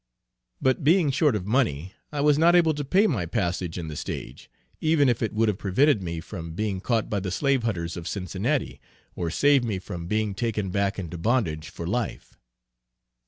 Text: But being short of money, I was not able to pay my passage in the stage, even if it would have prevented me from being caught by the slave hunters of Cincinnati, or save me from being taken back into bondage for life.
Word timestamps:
But 0.59 0.83
being 0.83 1.11
short 1.11 1.35
of 1.35 1.45
money, 1.45 1.93
I 2.11 2.21
was 2.21 2.39
not 2.39 2.55
able 2.55 2.73
to 2.73 2.83
pay 2.83 3.05
my 3.05 3.27
passage 3.27 3.77
in 3.77 3.87
the 3.87 3.95
stage, 3.95 4.49
even 4.79 5.07
if 5.07 5.21
it 5.21 5.31
would 5.31 5.47
have 5.47 5.59
prevented 5.59 6.01
me 6.01 6.19
from 6.21 6.53
being 6.55 6.81
caught 6.81 7.07
by 7.07 7.19
the 7.19 7.29
slave 7.29 7.61
hunters 7.61 7.95
of 7.95 8.07
Cincinnati, 8.07 8.81
or 9.15 9.29
save 9.29 9.63
me 9.63 9.77
from 9.77 10.07
being 10.07 10.33
taken 10.33 10.71
back 10.71 10.97
into 10.97 11.19
bondage 11.19 11.69
for 11.69 11.85
life. 11.85 12.35